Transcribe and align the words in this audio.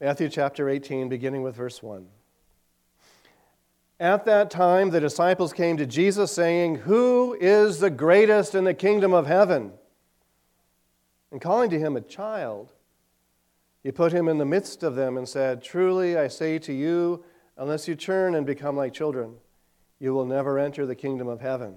Matthew 0.00 0.28
chapter 0.28 0.68
18, 0.68 1.08
beginning 1.08 1.42
with 1.42 1.56
verse 1.56 1.82
1. 1.82 2.06
At 3.98 4.24
that 4.26 4.48
time, 4.48 4.90
the 4.90 5.00
disciples 5.00 5.52
came 5.52 5.76
to 5.76 5.86
Jesus, 5.86 6.30
saying, 6.30 6.76
Who 6.76 7.36
is 7.40 7.80
the 7.80 7.90
greatest 7.90 8.54
in 8.54 8.62
the 8.62 8.74
kingdom 8.74 9.12
of 9.12 9.26
heaven? 9.26 9.72
And 11.32 11.40
calling 11.40 11.68
to 11.70 11.80
him 11.80 11.96
a 11.96 12.00
child, 12.00 12.74
he 13.82 13.90
put 13.90 14.12
him 14.12 14.28
in 14.28 14.38
the 14.38 14.44
midst 14.44 14.84
of 14.84 14.94
them 14.94 15.16
and 15.16 15.28
said, 15.28 15.64
Truly 15.64 16.16
I 16.16 16.28
say 16.28 16.60
to 16.60 16.72
you, 16.72 17.24
unless 17.56 17.88
you 17.88 17.96
turn 17.96 18.36
and 18.36 18.46
become 18.46 18.76
like 18.76 18.92
children, 18.92 19.34
you 19.98 20.14
will 20.14 20.26
never 20.26 20.60
enter 20.60 20.86
the 20.86 20.94
kingdom 20.94 21.26
of 21.26 21.40
heaven. 21.40 21.74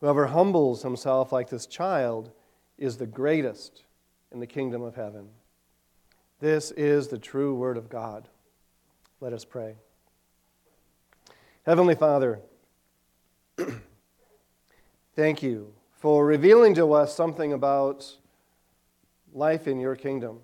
Whoever 0.00 0.26
humbles 0.26 0.82
himself 0.82 1.32
like 1.32 1.48
this 1.48 1.64
child 1.64 2.30
is 2.76 2.98
the 2.98 3.06
greatest 3.06 3.84
in 4.30 4.40
the 4.40 4.46
kingdom 4.46 4.82
of 4.82 4.96
heaven. 4.96 5.30
This 6.40 6.70
is 6.70 7.08
the 7.08 7.18
true 7.18 7.54
word 7.54 7.76
of 7.76 7.90
God. 7.90 8.26
Let 9.20 9.34
us 9.34 9.44
pray. 9.44 9.74
Heavenly 11.66 11.94
Father, 11.94 12.40
thank 15.14 15.42
you 15.42 15.74
for 15.92 16.24
revealing 16.24 16.74
to 16.76 16.94
us 16.94 17.14
something 17.14 17.52
about 17.52 18.16
life 19.34 19.68
in 19.68 19.78
your 19.78 19.94
kingdom. 19.94 20.38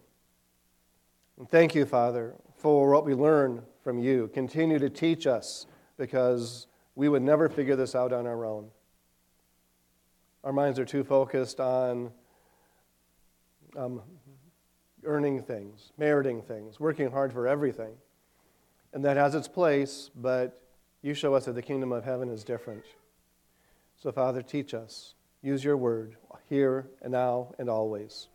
And 1.38 1.50
thank 1.50 1.74
you, 1.74 1.86
Father, 1.86 2.34
for 2.56 2.90
what 2.90 3.06
we 3.06 3.14
learn 3.14 3.62
from 3.82 3.98
you. 3.98 4.28
Continue 4.34 4.78
to 4.78 4.90
teach 4.90 5.26
us 5.26 5.66
because 5.96 6.66
we 6.94 7.08
would 7.08 7.22
never 7.22 7.48
figure 7.48 7.74
this 7.74 7.94
out 7.94 8.12
on 8.12 8.26
our 8.26 8.44
own. 8.44 8.68
Our 10.44 10.52
minds 10.52 10.78
are 10.78 10.84
too 10.84 11.04
focused 11.04 11.58
on 11.58 12.10
um, 13.74 14.02
earning 15.06 15.42
things, 15.42 15.92
meriting 15.96 16.42
things, 16.42 16.78
working 16.78 17.10
hard 17.10 17.32
for 17.32 17.46
everything. 17.46 17.94
And 18.92 19.04
that 19.04 19.16
has 19.16 19.34
its 19.34 19.48
place, 19.48 20.10
but 20.14 20.60
you 21.02 21.14
show 21.14 21.34
us 21.34 21.44
that 21.44 21.54
the 21.54 21.62
kingdom 21.62 21.92
of 21.92 22.04
heaven 22.04 22.28
is 22.28 22.44
different. 22.44 22.84
So, 23.96 24.12
Father, 24.12 24.42
teach 24.42 24.74
us. 24.74 25.14
Use 25.42 25.62
your 25.62 25.76
word 25.76 26.16
here 26.48 26.88
and 27.02 27.12
now 27.12 27.54
and 27.58 27.70
always. 27.70 28.28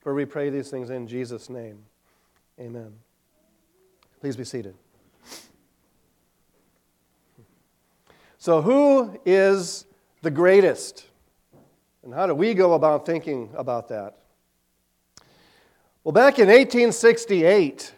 For 0.00 0.14
we 0.14 0.24
pray 0.24 0.50
these 0.50 0.70
things 0.70 0.90
in 0.90 1.06
Jesus' 1.06 1.48
name. 1.48 1.78
Amen. 2.58 2.92
Please 4.20 4.36
be 4.36 4.44
seated. 4.44 4.74
So, 8.38 8.60
who 8.60 9.18
is 9.24 9.86
the 10.22 10.30
greatest? 10.30 11.06
And 12.02 12.12
how 12.12 12.26
do 12.26 12.34
we 12.34 12.52
go 12.52 12.74
about 12.74 13.06
thinking 13.06 13.50
about 13.56 13.88
that? 13.88 14.18
Well, 16.04 16.12
back 16.12 16.38
in 16.38 16.48
1868, 16.48 17.94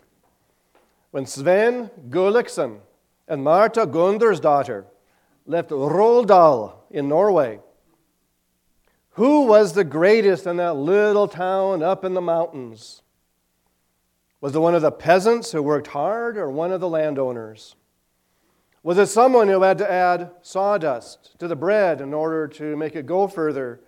when 1.11 1.27
Sven 1.27 1.91
Gulliksen 2.09 2.79
and 3.27 3.43
Marta 3.43 3.85
Gundersdatter 3.85 4.85
left 5.45 5.73
Roldal 5.73 6.85
in 6.89 7.09
Norway, 7.09 7.59
who 9.15 9.47
was 9.47 9.73
the 9.73 9.83
greatest 9.83 10.47
in 10.47 10.59
that 10.59 10.77
little 10.77 11.27
town 11.27 11.83
up 11.83 12.05
in 12.05 12.15
the 12.15 12.21
mountains? 12.21 13.03
Was 14.41 14.55
it 14.55 14.61
one 14.61 14.77
of 14.77 14.83
the 14.83 14.93
peasants 14.93 15.51
who 15.51 15.61
worked 15.61 15.89
hard 15.89 16.37
or 16.37 16.49
one 16.49 16.71
of 16.71 16.81
the 16.81 16.89
landowners? 16.89 17.75
Was 18.85 18.99
it 18.99 19.07
someone 19.07 19.49
who 19.49 19.63
had 19.63 19.79
to 19.79 19.91
add 19.91 20.31
sawdust 20.43 21.37
to 21.41 21.49
the 21.49 21.57
bread 21.57 22.01
in 22.01 22.15
order 22.15 22.47
to 22.47 22.77
make 22.77 22.95
it 22.95 23.07
go 23.07 23.27
further? 23.27 23.81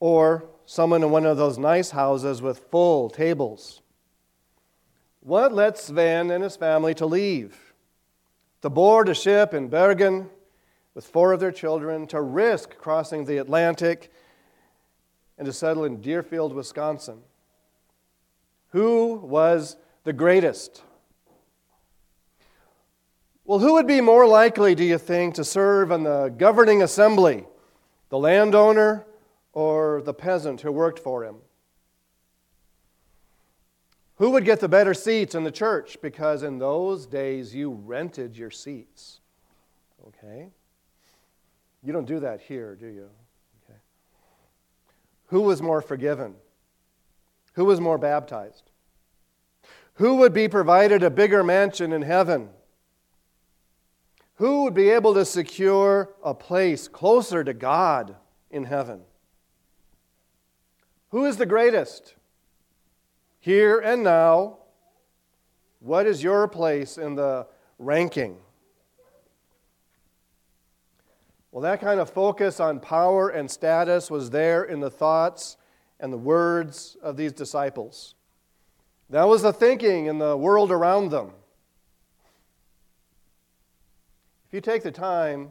Or 0.00 0.46
someone 0.70 1.02
in 1.02 1.10
one 1.10 1.26
of 1.26 1.36
those 1.36 1.58
nice 1.58 1.90
houses 1.90 2.40
with 2.40 2.60
full 2.70 3.10
tables? 3.10 3.82
What 5.18 5.52
led 5.52 5.76
Sven 5.76 6.30
and 6.30 6.44
his 6.44 6.54
family 6.54 6.94
to 6.94 7.06
leave? 7.06 7.74
To 8.62 8.70
board 8.70 9.08
a 9.08 9.14
ship 9.14 9.52
in 9.52 9.66
Bergen 9.66 10.30
with 10.94 11.04
four 11.04 11.32
of 11.32 11.40
their 11.40 11.50
children, 11.50 12.06
to 12.06 12.20
risk 12.20 12.78
crossing 12.78 13.24
the 13.24 13.38
Atlantic, 13.38 14.12
and 15.36 15.44
to 15.44 15.52
settle 15.52 15.84
in 15.84 16.00
Deerfield, 16.00 16.54
Wisconsin. 16.54 17.18
Who 18.68 19.14
was 19.16 19.76
the 20.04 20.12
greatest? 20.12 20.84
Well, 23.44 23.58
who 23.58 23.72
would 23.72 23.88
be 23.88 24.00
more 24.00 24.28
likely, 24.28 24.76
do 24.76 24.84
you 24.84 24.98
think, 24.98 25.34
to 25.34 25.44
serve 25.44 25.90
in 25.90 26.04
the 26.04 26.28
governing 26.28 26.80
assembly? 26.80 27.44
The 28.10 28.18
landowner 28.18 29.04
or 29.52 30.02
the 30.02 30.14
peasant 30.14 30.60
who 30.60 30.72
worked 30.72 30.98
for 30.98 31.24
him? 31.24 31.36
Who 34.16 34.30
would 34.30 34.44
get 34.44 34.60
the 34.60 34.68
better 34.68 34.92
seats 34.92 35.34
in 35.34 35.44
the 35.44 35.50
church? 35.50 35.96
Because 36.02 36.42
in 36.42 36.58
those 36.58 37.06
days 37.06 37.54
you 37.54 37.70
rented 37.70 38.36
your 38.36 38.50
seats. 38.50 39.20
Okay? 40.08 40.48
You 41.82 41.92
don't 41.92 42.06
do 42.06 42.20
that 42.20 42.42
here, 42.42 42.76
do 42.76 42.86
you? 42.86 43.08
Okay. 43.64 43.78
Who 45.28 45.40
was 45.40 45.62
more 45.62 45.80
forgiven? 45.80 46.34
Who 47.54 47.64
was 47.64 47.80
more 47.80 47.96
baptized? 47.96 48.70
Who 49.94 50.16
would 50.16 50.32
be 50.32 50.48
provided 50.48 51.02
a 51.02 51.10
bigger 51.10 51.42
mansion 51.42 51.92
in 51.92 52.02
heaven? 52.02 52.50
Who 54.34 54.64
would 54.64 54.74
be 54.74 54.90
able 54.90 55.14
to 55.14 55.24
secure 55.24 56.14
a 56.22 56.34
place 56.34 56.88
closer 56.88 57.44
to 57.44 57.52
God 57.52 58.16
in 58.50 58.64
heaven? 58.64 59.00
Who 61.10 61.24
is 61.26 61.36
the 61.36 61.46
greatest? 61.46 62.14
Here 63.40 63.78
and 63.78 64.02
now, 64.02 64.58
what 65.80 66.06
is 66.06 66.22
your 66.22 66.46
place 66.46 66.98
in 66.98 67.14
the 67.14 67.46
ranking? 67.78 68.36
Well, 71.50 71.62
that 71.62 71.80
kind 71.80 71.98
of 71.98 72.08
focus 72.08 72.60
on 72.60 72.78
power 72.78 73.28
and 73.28 73.50
status 73.50 74.08
was 74.10 74.30
there 74.30 74.62
in 74.62 74.78
the 74.78 74.90
thoughts 74.90 75.56
and 75.98 76.12
the 76.12 76.18
words 76.18 76.96
of 77.02 77.16
these 77.16 77.32
disciples. 77.32 78.14
That 79.08 79.24
was 79.24 79.42
the 79.42 79.52
thinking 79.52 80.06
in 80.06 80.18
the 80.18 80.36
world 80.36 80.70
around 80.70 81.10
them. 81.10 81.32
If 84.46 84.54
you 84.54 84.60
take 84.60 84.84
the 84.84 84.92
time 84.92 85.50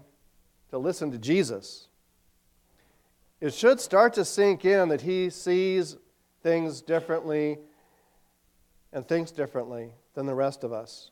to 0.70 0.78
listen 0.78 1.12
to 1.12 1.18
Jesus, 1.18 1.89
it 3.42 3.54
should 3.54 3.80
start 3.80 4.14
to 4.14 4.26
sink 4.26 4.66
in 4.66 4.90
that 4.90 5.02
he 5.02 5.30
sees 5.30 5.98
things 6.44 6.82
differently 6.82 7.58
and 8.92 9.08
thinks 9.08 9.32
differently 9.32 9.92
than 10.14 10.26
the 10.26 10.36
rest 10.36 10.64
of 10.64 10.74
us. 10.74 11.12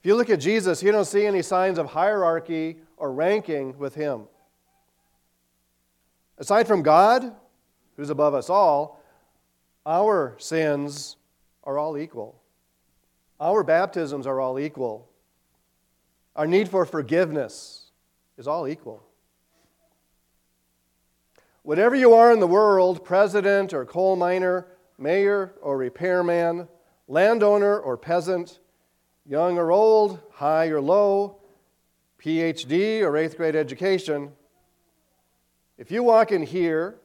If 0.00 0.06
you 0.06 0.14
look 0.14 0.30
at 0.30 0.40
Jesus, 0.40 0.82
you 0.82 0.92
don't 0.92 1.06
see 1.06 1.26
any 1.26 1.42
signs 1.42 1.78
of 1.78 1.86
hierarchy 1.86 2.76
or 2.96 3.12
ranking 3.12 3.78
with 3.78 3.94
him. 3.94 4.24
Aside 6.38 6.66
from 6.66 6.82
God, 6.82 7.34
who's 7.96 8.10
above 8.10 8.34
us 8.34 8.50
all, 8.50 9.00
our 9.86 10.36
sins 10.38 11.16
are 11.62 11.78
all 11.78 11.96
equal. 11.96 12.40
Our 13.40 13.62
baptisms 13.62 14.26
are 14.26 14.40
all 14.40 14.58
equal. 14.58 15.08
Our 16.36 16.46
need 16.46 16.68
for 16.68 16.84
forgiveness 16.84 17.90
is 18.36 18.46
all 18.46 18.66
equal. 18.68 19.02
Whatever 21.64 21.94
you 21.94 22.12
are 22.12 22.30
in 22.30 22.40
the 22.40 22.46
world, 22.46 23.06
president 23.06 23.72
or 23.72 23.86
coal 23.86 24.16
miner, 24.16 24.66
mayor 24.98 25.54
or 25.62 25.78
repairman, 25.78 26.68
landowner 27.08 27.78
or 27.78 27.96
peasant, 27.96 28.58
young 29.24 29.56
or 29.56 29.72
old, 29.72 30.20
high 30.30 30.66
or 30.66 30.78
low, 30.78 31.38
PhD 32.22 33.00
or 33.00 33.16
eighth 33.16 33.38
grade 33.38 33.56
education, 33.56 34.32
if 35.78 35.90
you 35.90 36.02
walk 36.02 36.32
in 36.32 36.42
here 36.42 36.96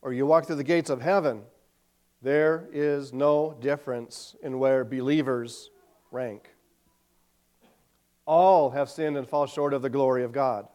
or 0.00 0.14
you 0.14 0.24
walk 0.24 0.46
through 0.46 0.56
the 0.56 0.64
gates 0.64 0.88
of 0.88 1.02
heaven, 1.02 1.42
there 2.22 2.66
is 2.72 3.12
no 3.12 3.58
difference 3.60 4.34
in 4.42 4.58
where 4.58 4.86
believers 4.86 5.68
rank. 6.10 6.48
All 8.24 8.70
have 8.70 8.88
sinned 8.88 9.18
and 9.18 9.28
fall 9.28 9.44
short 9.44 9.74
of 9.74 9.82
the 9.82 9.90
glory 9.90 10.24
of 10.24 10.32
God. 10.32 10.66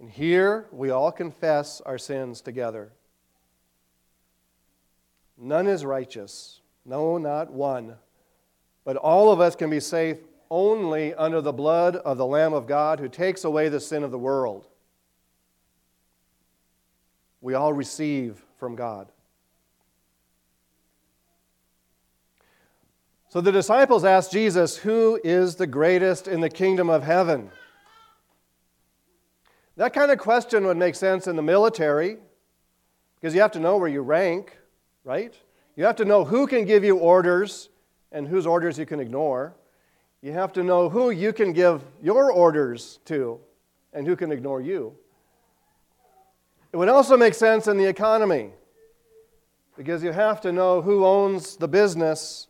And 0.00 0.10
here 0.10 0.66
we 0.70 0.90
all 0.90 1.10
confess 1.10 1.80
our 1.80 1.98
sins 1.98 2.40
together. 2.40 2.92
None 5.36 5.66
is 5.66 5.84
righteous, 5.84 6.60
no, 6.84 7.18
not 7.18 7.52
one. 7.52 7.96
But 8.84 8.96
all 8.96 9.30
of 9.32 9.40
us 9.40 9.54
can 9.54 9.70
be 9.70 9.80
safe 9.80 10.18
only 10.50 11.14
under 11.14 11.40
the 11.40 11.52
blood 11.52 11.96
of 11.96 12.16
the 12.16 12.26
Lamb 12.26 12.54
of 12.54 12.66
God 12.66 13.00
who 13.00 13.08
takes 13.08 13.44
away 13.44 13.68
the 13.68 13.80
sin 13.80 14.02
of 14.02 14.10
the 14.10 14.18
world. 14.18 14.66
We 17.40 17.54
all 17.54 17.72
receive 17.72 18.42
from 18.58 18.74
God. 18.74 19.08
So 23.28 23.40
the 23.40 23.52
disciples 23.52 24.04
asked 24.04 24.32
Jesus, 24.32 24.78
Who 24.78 25.20
is 25.22 25.56
the 25.56 25.66
greatest 25.66 26.26
in 26.26 26.40
the 26.40 26.48
kingdom 26.48 26.88
of 26.88 27.02
heaven? 27.02 27.50
That 29.78 29.92
kind 29.92 30.10
of 30.10 30.18
question 30.18 30.66
would 30.66 30.76
make 30.76 30.96
sense 30.96 31.28
in 31.28 31.36
the 31.36 31.42
military 31.42 32.16
because 33.14 33.32
you 33.32 33.40
have 33.40 33.52
to 33.52 33.60
know 33.60 33.76
where 33.76 33.88
you 33.88 34.00
rank, 34.00 34.58
right? 35.04 35.32
You 35.76 35.84
have 35.84 35.94
to 35.96 36.04
know 36.04 36.24
who 36.24 36.48
can 36.48 36.64
give 36.64 36.82
you 36.82 36.96
orders 36.96 37.68
and 38.10 38.26
whose 38.26 38.44
orders 38.44 38.76
you 38.76 38.86
can 38.86 38.98
ignore. 38.98 39.54
You 40.20 40.32
have 40.32 40.52
to 40.54 40.64
know 40.64 40.88
who 40.88 41.10
you 41.10 41.32
can 41.32 41.52
give 41.52 41.84
your 42.02 42.32
orders 42.32 42.98
to 43.04 43.38
and 43.92 44.04
who 44.04 44.16
can 44.16 44.32
ignore 44.32 44.60
you. 44.60 44.96
It 46.72 46.76
would 46.76 46.88
also 46.88 47.16
make 47.16 47.34
sense 47.34 47.68
in 47.68 47.78
the 47.78 47.86
economy 47.86 48.50
because 49.76 50.02
you 50.02 50.10
have 50.10 50.40
to 50.40 50.50
know 50.50 50.82
who 50.82 51.06
owns 51.06 51.56
the 51.56 51.68
business 51.68 52.48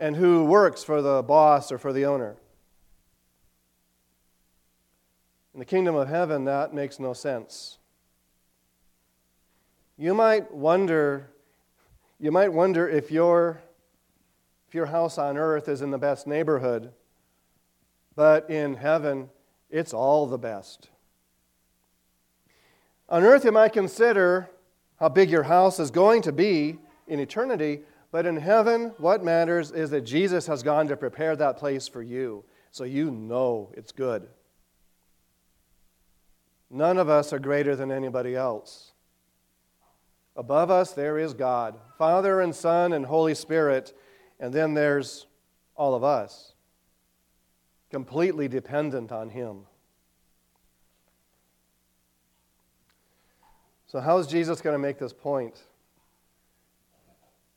and 0.00 0.16
who 0.16 0.44
works 0.44 0.82
for 0.82 1.02
the 1.02 1.22
boss 1.22 1.70
or 1.70 1.78
for 1.78 1.92
the 1.92 2.04
owner. 2.04 2.34
In 5.54 5.58
the 5.60 5.66
kingdom 5.66 5.94
of 5.94 6.08
heaven, 6.08 6.44
that 6.46 6.72
makes 6.72 6.98
no 6.98 7.12
sense. 7.12 7.78
You 9.98 10.14
might 10.14 10.52
wonder, 10.52 11.28
you 12.18 12.32
might 12.32 12.52
wonder 12.52 12.88
if 12.88 13.10
your, 13.10 13.60
if 14.66 14.74
your 14.74 14.86
house 14.86 15.18
on 15.18 15.36
earth 15.36 15.68
is 15.68 15.82
in 15.82 15.90
the 15.90 15.98
best 15.98 16.26
neighborhood, 16.26 16.92
but 18.16 18.48
in 18.48 18.74
heaven, 18.74 19.28
it's 19.70 19.92
all 19.92 20.26
the 20.26 20.38
best. 20.38 20.88
On 23.10 23.22
earth, 23.22 23.44
you 23.44 23.52
might 23.52 23.74
consider 23.74 24.48
how 24.98 25.10
big 25.10 25.28
your 25.28 25.42
house 25.42 25.78
is 25.78 25.90
going 25.90 26.22
to 26.22 26.32
be 26.32 26.78
in 27.06 27.20
eternity, 27.20 27.82
but 28.10 28.24
in 28.24 28.36
heaven, 28.38 28.94
what 28.96 29.22
matters 29.22 29.70
is 29.70 29.90
that 29.90 30.02
Jesus 30.02 30.46
has 30.46 30.62
gone 30.62 30.88
to 30.88 30.96
prepare 30.96 31.36
that 31.36 31.58
place 31.58 31.86
for 31.86 32.02
you, 32.02 32.42
so 32.70 32.84
you 32.84 33.10
know 33.10 33.70
it's 33.76 33.92
good. 33.92 34.28
None 36.74 36.96
of 36.96 37.10
us 37.10 37.34
are 37.34 37.38
greater 37.38 37.76
than 37.76 37.92
anybody 37.92 38.34
else. 38.34 38.92
Above 40.34 40.70
us, 40.70 40.92
there 40.92 41.18
is 41.18 41.34
God, 41.34 41.78
Father 41.98 42.40
and 42.40 42.54
Son 42.54 42.94
and 42.94 43.04
Holy 43.04 43.34
Spirit, 43.34 43.92
and 44.40 44.54
then 44.54 44.72
there's 44.72 45.26
all 45.76 45.94
of 45.94 46.02
us, 46.02 46.54
completely 47.90 48.48
dependent 48.48 49.12
on 49.12 49.28
Him. 49.28 49.66
So, 53.86 54.00
how 54.00 54.16
is 54.16 54.26
Jesus 54.26 54.62
going 54.62 54.72
to 54.72 54.78
make 54.78 54.98
this 54.98 55.12
point? 55.12 55.60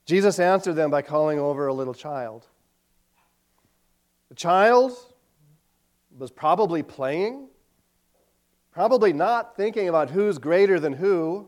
Jesus 0.05 0.39
answered 0.39 0.73
them 0.73 0.91
by 0.91 1.01
calling 1.01 1.39
over 1.39 1.67
a 1.67 1.73
little 1.73 1.93
child. 1.93 2.45
The 4.27 4.35
child 4.35 4.91
was 6.17 6.31
probably 6.31 6.83
playing, 6.83 7.47
probably 8.75 9.13
not 9.13 9.55
thinking 9.55 9.87
about 9.87 10.09
who's 10.09 10.37
greater 10.37 10.81
than 10.81 10.91
who, 10.91 11.47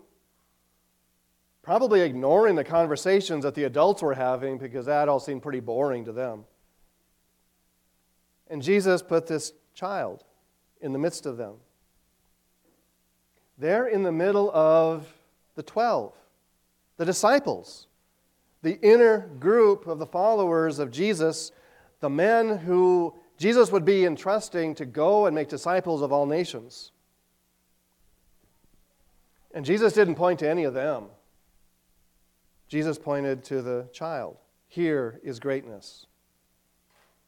probably 1.61 1.99
ignoring 1.99 2.55
the 2.55 2.63
conversations 2.63 3.43
that 3.43 3.53
the 3.53 3.65
adults 3.65 4.01
were 4.01 4.13
having 4.13 4.57
because 4.57 4.85
that 4.85 5.09
all 5.09 5.19
seemed 5.19 5.43
pretty 5.43 5.59
boring 5.59 6.05
to 6.05 6.13
them. 6.13 6.45
And 8.49 8.61
Jesus 8.61 9.01
put 9.01 9.27
this 9.27 9.51
child 9.73 10.23
in 10.79 10.93
the 10.93 10.99
midst 10.99 11.25
of 11.25 11.35
them. 11.35 11.55
They're 13.57 13.87
in 13.87 14.03
the 14.03 14.11
middle 14.13 14.49
of 14.51 15.05
the 15.55 15.63
12, 15.63 16.13
the 16.95 17.03
disciples, 17.03 17.87
the 18.61 18.79
inner 18.79 19.27
group 19.37 19.85
of 19.85 19.99
the 19.99 20.05
followers 20.05 20.79
of 20.79 20.91
Jesus, 20.91 21.51
the 21.99 22.09
men 22.09 22.59
who 22.59 23.13
Jesus 23.37 23.69
would 23.69 23.83
be 23.83 24.05
entrusting 24.05 24.75
to 24.75 24.85
go 24.85 25.25
and 25.25 25.35
make 25.35 25.49
disciples 25.49 26.01
of 26.01 26.13
all 26.13 26.25
nations. 26.25 26.93
And 29.53 29.65
Jesus 29.65 29.93
didn't 29.93 30.15
point 30.15 30.39
to 30.39 30.49
any 30.49 30.63
of 30.63 30.73
them. 30.73 31.05
Jesus 32.67 32.97
pointed 32.97 33.43
to 33.45 33.61
the 33.61 33.87
child. 33.93 34.37
Here 34.67 35.19
is 35.23 35.39
greatness. 35.39 36.05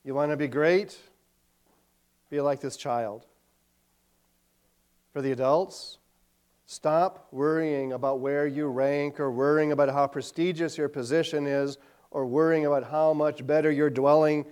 You 0.04 0.14
want 0.14 0.32
to 0.32 0.38
be 0.38 0.48
great? 0.48 0.98
Be 2.30 2.42
like 2.42 2.60
this 2.60 2.78
child. 2.78 3.26
For 5.14 5.22
the 5.22 5.32
adults, 5.32 6.00
Stop 6.72 7.30
worrying 7.32 7.94
about 7.94 8.20
where 8.20 8.46
you 8.46 8.68
rank 8.68 9.20
or 9.20 9.32
worrying 9.32 9.72
about 9.72 9.90
how 9.90 10.06
prestigious 10.06 10.78
your 10.78 10.88
position 10.88 11.48
is 11.48 11.80
or 12.12 12.28
worrying 12.28 12.68
about 12.68 12.84
how 12.84 13.12
much 13.12 13.44
better 13.48 13.72
your 13.72 13.90
dwelling 13.90 14.46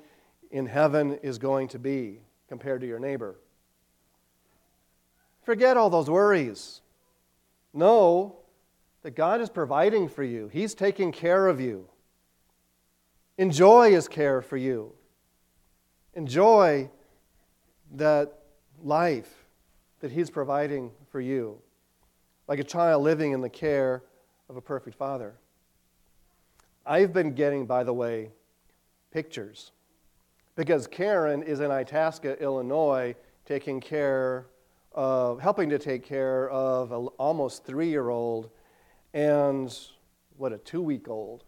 in 0.50 0.66
heaven 0.66 1.20
is 1.22 1.38
going 1.38 1.68
to 1.68 1.78
be 1.78 2.22
compared 2.50 2.82
to 2.82 2.88
your 2.88 2.98
neighbor. 2.98 3.36
Forget 5.44 5.78
all 5.78 5.92
those 5.92 6.10
worries. 6.10 6.82
Know 7.78 8.38
that 9.04 9.12
God 9.12 9.40
is 9.40 9.50
providing 9.50 10.10
for 10.10 10.24
you, 10.24 10.48
He's 10.48 10.74
taking 10.74 11.12
care 11.12 11.48
of 11.48 11.62
you. 11.62 11.88
Enjoy 13.38 13.92
His 13.92 14.08
care 14.08 14.42
for 14.42 14.58
you. 14.58 14.94
Enjoy 16.16 16.90
that 17.92 18.40
life 18.82 19.46
that 20.00 20.12
He's 20.12 20.32
providing 20.32 20.92
for 21.12 21.22
you 21.22 21.60
like 22.48 22.60
a 22.60 22.64
child 22.64 23.04
living 23.04 23.32
in 23.32 23.42
the 23.42 23.50
care 23.50 24.04
of 24.50 24.56
a 24.56 24.62
perfect 24.62 24.98
father. 24.98 25.36
I've 26.86 27.14
been 27.14 27.34
getting, 27.34 27.66
by 27.66 27.84
the 27.84 27.94
way, 27.94 28.32
pictures 29.12 29.72
because 30.56 30.88
Karen 30.88 31.44
is 31.44 31.60
in 31.60 31.70
Itasca, 31.70 32.42
Illinois, 32.42 33.14
taking 33.46 33.80
care 33.80 34.48
helping 34.98 35.70
to 35.70 35.80
take 35.80 36.04
care 36.04 36.50
of 36.50 36.92
an 36.92 37.08
almost 37.18 37.66
three 37.66 37.90
year 37.90 38.10
old 38.10 38.50
and 39.14 39.78
what, 40.38 40.54
a 40.54 40.58
two 40.58 40.82
week 40.82 41.08
old, 41.08 41.44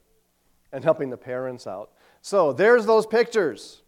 and 0.72 0.84
helping 0.84 1.10
the 1.10 1.18
parents 1.18 1.68
out. 1.68 1.92
So 2.22 2.54
there's 2.54 2.86
those 2.86 3.06
pictures 3.06 3.82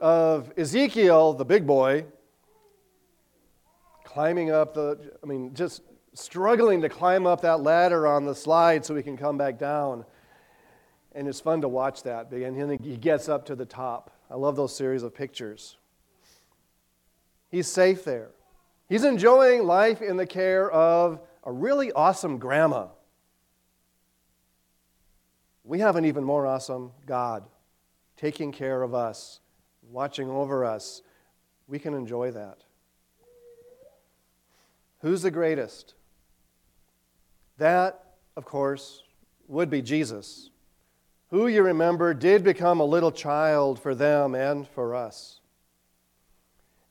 of 0.00 0.52
Ezekiel, 0.56 1.34
the 1.34 1.44
big 1.44 1.66
boy, 1.66 2.04
climbing 4.04 4.50
up 4.50 4.74
the, 4.74 5.12
I 5.22 5.26
mean, 5.26 5.54
just 5.54 5.82
struggling 6.14 6.82
to 6.82 6.88
climb 6.88 7.26
up 7.26 7.40
that 7.42 7.62
ladder 7.62 8.06
on 8.06 8.24
the 8.24 8.34
slide 8.34 8.84
so 8.84 8.94
he 8.94 9.02
can 9.02 9.16
come 9.16 9.38
back 9.38 9.58
down. 9.58 10.04
And 11.14 11.28
it's 11.28 11.40
fun 11.40 11.60
to 11.60 11.68
watch 11.68 12.02
that. 12.02 12.30
And 12.30 12.80
he 12.80 12.96
gets 12.96 13.28
up 13.28 13.46
to 13.46 13.54
the 13.54 13.66
top. 13.66 14.10
I 14.30 14.34
love 14.34 14.56
those 14.56 14.74
series 14.74 15.02
of 15.02 15.14
pictures. 15.14 15.76
He's 17.50 17.68
safe 17.68 18.04
there. 18.04 18.30
He's 18.92 19.04
enjoying 19.04 19.64
life 19.64 20.02
in 20.02 20.18
the 20.18 20.26
care 20.26 20.70
of 20.70 21.18
a 21.44 21.50
really 21.50 21.92
awesome 21.92 22.36
grandma. 22.36 22.88
We 25.64 25.78
have 25.78 25.96
an 25.96 26.04
even 26.04 26.24
more 26.24 26.46
awesome 26.46 26.92
God 27.06 27.42
taking 28.18 28.52
care 28.52 28.82
of 28.82 28.92
us, 28.92 29.40
watching 29.90 30.28
over 30.28 30.66
us. 30.66 31.00
We 31.66 31.78
can 31.78 31.94
enjoy 31.94 32.32
that. 32.32 32.58
Who's 35.00 35.22
the 35.22 35.30
greatest? 35.30 35.94
That, 37.56 37.98
of 38.36 38.44
course, 38.44 39.04
would 39.48 39.70
be 39.70 39.80
Jesus, 39.80 40.50
who 41.30 41.46
you 41.46 41.62
remember 41.62 42.12
did 42.12 42.44
become 42.44 42.78
a 42.78 42.84
little 42.84 43.10
child 43.10 43.80
for 43.80 43.94
them 43.94 44.34
and 44.34 44.68
for 44.68 44.94
us. 44.94 45.40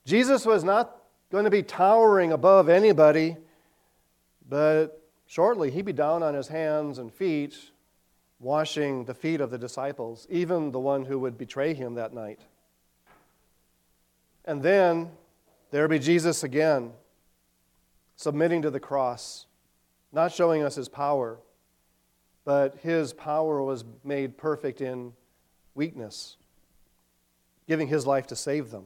Jesus 0.04 0.48
was 0.48 0.64
not 0.64 0.98
going 1.32 1.46
to 1.46 1.50
be 1.50 1.64
towering 1.64 2.32
above 2.34 2.70
anybody, 2.70 3.38
but 4.48 5.02
shortly 5.26 5.72
he'd 5.72 5.86
be 5.86 5.94
down 5.94 6.22
on 6.22 6.34
his 6.34 6.50
hands 6.50 6.98
and 6.98 7.12
feet, 7.12 7.58
washing 8.40 9.06
the 9.06 9.14
feet 9.14 9.42
of 9.42 9.50
the 9.50 9.58
disciples, 9.58 10.28
even 10.30 10.72
the 10.72 10.80
one 10.80 11.06
who 11.06 11.18
would 11.20 11.38
betray 11.38 11.74
him 11.74 11.96
that 11.96 12.14
night. 12.14 12.42
And 14.46 14.62
then 14.62 15.12
there 15.72 15.88
be 15.88 16.00
Jesus 16.00 16.44
again, 16.44 16.92
submitting 18.16 18.62
to 18.64 18.70
the 18.70 18.80
cross 18.80 19.46
not 20.12 20.32
showing 20.32 20.64
us 20.64 20.76
his 20.76 20.90
power, 20.90 21.40
but 22.44 22.78
his 22.82 23.14
power 23.14 23.64
was 23.64 23.86
made 24.04 24.38
perfect 24.38 24.82
in 24.82 25.14
weakness, 25.74 26.38
giving 27.68 27.88
his 27.88 28.06
life 28.06 28.28
to 28.28 28.36
save 28.36 28.72
them. 28.72 28.86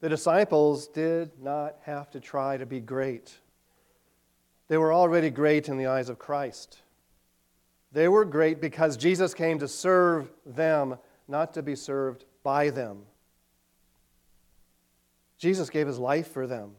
The 0.00 0.08
disciples 0.08 0.88
did 0.88 1.30
not 1.40 1.76
have 1.82 2.10
to 2.10 2.20
try 2.20 2.56
to 2.56 2.66
be 2.66 2.80
great. 2.80 3.38
They 4.68 4.78
were 4.78 4.92
already 4.92 5.30
great 5.30 5.68
in 5.68 5.76
the 5.76 5.86
eyes 5.86 6.08
of 6.08 6.18
Christ. 6.18 6.80
They 7.92 8.08
were 8.08 8.24
great 8.24 8.60
because 8.60 8.96
Jesus 8.96 9.34
came 9.34 9.58
to 9.58 9.68
serve 9.68 10.30
them, 10.46 10.96
not 11.28 11.52
to 11.54 11.62
be 11.62 11.74
served 11.74 12.24
by 12.42 12.70
them. 12.70 13.02
Jesus 15.38 15.70
gave 15.70 15.86
his 15.86 15.98
life 15.98 16.28
for 16.28 16.46
them. 16.46 16.72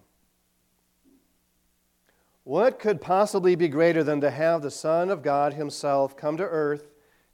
What 2.43 2.79
could 2.79 3.01
possibly 3.01 3.55
be 3.55 3.67
greater 3.67 4.03
than 4.03 4.21
to 4.21 4.31
have 4.31 4.61
the 4.61 4.71
Son 4.71 5.09
of 5.09 5.21
God 5.21 5.53
himself 5.53 6.17
come 6.17 6.37
to 6.37 6.43
earth, 6.43 6.89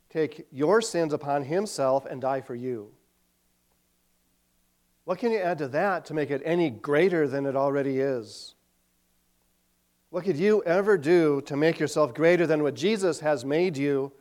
take 0.09 0.47
your 0.51 0.81
sins 0.81 1.13
upon 1.13 1.43
himself, 1.43 2.05
and 2.05 2.21
die 2.21 2.41
for 2.41 2.55
you? 2.55 2.91
What 5.07 5.19
can 5.19 5.31
you 5.31 5.39
add 5.39 5.59
to 5.59 5.69
that 5.69 6.03
to 6.07 6.13
make 6.13 6.31
it 6.31 6.41
any 6.43 6.69
greater 6.69 7.29
than 7.29 7.45
it 7.45 7.55
already 7.55 8.01
is? 8.01 8.55
What 10.09 10.25
could 10.25 10.35
you 10.35 10.61
ever 10.65 10.97
do 10.97 11.39
to 11.43 11.55
make 11.55 11.79
yourself 11.79 12.13
greater 12.13 12.45
than 12.45 12.61
what 12.61 12.73
Jesus 12.73 13.21
has 13.21 13.45
made 13.45 13.77
you, 13.77 14.11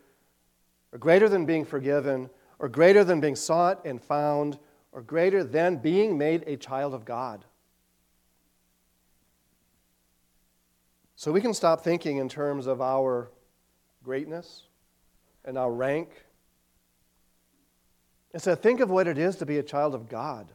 or 0.92 1.00
greater 1.00 1.28
than 1.28 1.44
being 1.44 1.64
forgiven, 1.64 2.30
or 2.60 2.68
greater 2.68 3.02
than 3.02 3.20
being 3.20 3.34
sought 3.34 3.84
and 3.84 4.00
found, 4.00 4.60
or 4.92 5.02
greater 5.02 5.42
than 5.42 5.78
being 5.78 6.16
made 6.16 6.44
a 6.46 6.56
child 6.56 6.94
of 6.94 7.04
God? 7.04 7.44
So 11.16 11.32
we 11.32 11.40
can 11.40 11.52
stop 11.52 11.82
thinking 11.82 12.18
in 12.18 12.28
terms 12.28 12.68
of 12.68 12.80
our 12.80 13.32
greatness 14.04 14.62
and 15.44 15.58
our 15.58 15.72
rank. 15.72 16.10
and 18.32 18.34
Instead, 18.34 18.62
think 18.62 18.78
of 18.78 18.88
what 18.88 19.08
it 19.08 19.18
is 19.18 19.34
to 19.38 19.46
be 19.46 19.58
a 19.58 19.64
child 19.64 19.92
of 19.92 20.08
God. 20.08 20.52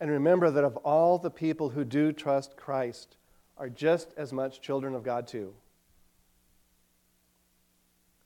And 0.00 0.10
remember 0.10 0.50
that 0.50 0.64
of 0.64 0.76
all 0.78 1.18
the 1.18 1.30
people 1.30 1.70
who 1.70 1.84
do 1.84 2.12
trust 2.12 2.56
Christ 2.56 3.16
are 3.58 3.68
just 3.68 4.14
as 4.16 4.32
much 4.32 4.62
children 4.62 4.94
of 4.94 5.02
God, 5.02 5.26
too. 5.26 5.52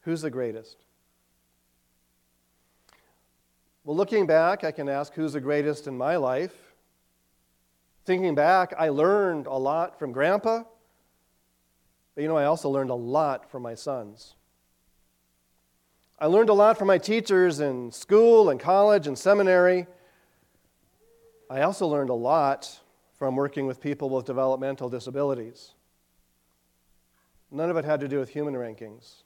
Who's 0.02 0.23
the 0.23 0.31
greatest? 0.31 0.76
Well, 3.83 3.97
looking 3.97 4.26
back, 4.26 4.62
I 4.64 4.71
can 4.71 4.88
ask 4.88 5.12
who's 5.14 5.33
the 5.33 5.40
greatest 5.40 5.87
in 5.87 5.99
my 5.99 6.16
life. 6.16 6.54
Thinking 8.04 8.35
back, 8.35 8.73
I 8.78 8.90
learned 8.90 9.47
a 9.47 9.54
lot 9.54 9.99
from 9.99 10.12
Grandpa, 10.12 10.62
but 12.14 12.23
you 12.23 12.28
know, 12.28 12.37
I 12.37 12.45
also 12.45 12.69
learned 12.69 12.90
a 12.90 12.95
lot 12.95 13.50
from 13.50 13.62
my 13.62 13.75
sons. 13.75 14.37
I 16.19 16.26
learned 16.26 16.49
a 16.49 16.54
lot 16.54 16.78
from 16.78 16.87
my 16.87 16.99
teachers 16.99 17.61
in 17.61 17.90
school 17.90 18.49
and 18.50 18.61
college 18.61 19.07
and 19.07 19.19
seminary. 19.19 19.87
I 21.51 21.63
also 21.63 21.87
learned 21.87 22.11
a 22.11 22.15
lot 22.15 22.81
from 23.19 23.37
working 23.37 23.67
with 23.67 23.81
people 23.81 24.11
with 24.11 24.27
developmental 24.27 24.89
disabilities. 24.89 25.73
None 27.51 27.71
of 27.71 27.77
it 27.77 27.85
had 27.85 28.01
to 28.01 28.09
do 28.09 28.19
with 28.19 28.31
human 28.31 28.55
rankings, 28.55 29.23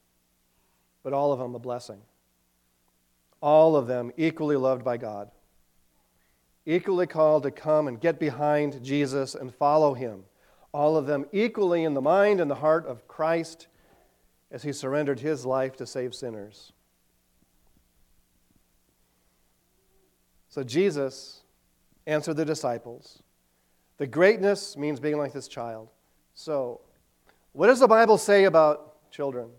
but 1.03 1.13
all 1.13 1.33
of 1.33 1.39
them 1.39 1.55
a 1.55 1.59
blessing. 1.59 2.01
All 3.41 3.77
of 3.77 3.87
them 3.87 4.13
equally 4.17 4.57
loved 4.57 4.85
by 4.85 4.97
God 4.97 5.31
equally 6.69 7.07
called 7.07 7.45
to 7.45 7.51
come 7.51 7.89
and 7.89 7.99
get 7.99 8.21
behind 8.21 8.85
Jesus 8.85 9.35
and 9.35 9.55
follow 9.55 9.95
him. 9.95 10.25
All 10.71 10.99
of 10.99 11.07
them 11.07 11.25
equally 11.33 11.83
in 11.83 11.95
the 11.95 12.03
mind 12.03 12.43
and 12.43 12.51
the 12.51 12.57
heart 12.57 12.85
of 12.85 13.09
Christ 13.09 13.69
as 14.51 14.63
he 14.63 14.73
surrendered 14.75 15.19
his 15.19 15.47
life 15.47 15.77
to 15.77 15.87
save 15.87 16.15
sinners. 16.15 16.75
So 20.51 20.63
Jesus 20.63 21.41
answered 22.09 22.35
the 22.35 22.45
disciples. 22.45 23.23
The 23.99 24.07
greatness 24.09 24.77
means 24.77 24.99
being 24.99 25.19
like 25.19 25.33
this 25.33 25.47
child. 25.47 25.91
So, 26.35 26.81
what 27.53 27.69
does 27.69 27.79
the 27.79 27.88
Bible 27.88 28.19
say 28.19 28.45
about 28.45 29.11
children? 29.12 29.50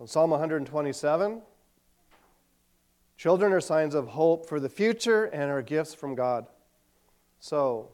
In 0.00 0.06
Psalm 0.06 0.30
127, 0.30 1.42
Children 3.16 3.52
are 3.52 3.60
signs 3.60 3.94
of 3.94 4.08
hope 4.08 4.46
for 4.46 4.58
the 4.58 4.68
future 4.68 5.26
and 5.26 5.50
are 5.50 5.62
gifts 5.62 5.94
from 5.94 6.14
God. 6.14 6.46
So, 7.38 7.90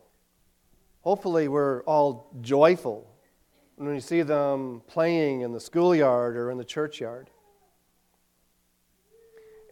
hopefully, 1.03 1.49
we're 1.49 1.83
all 1.83 2.31
joyful 2.41 3.09
when 3.77 3.93
we 3.93 4.01
see 4.01 4.23
them 4.23 4.83
playing 4.87 5.43
in 5.43 5.53
the 5.53 5.61
schoolyard 5.61 6.37
or 6.37 6.51
in 6.51 6.59
the 6.59 6.65
churchyard. 6.65 7.31